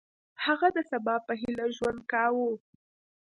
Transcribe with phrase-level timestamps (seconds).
[0.45, 2.49] هغه د سبا په هیله ژوند کاوه.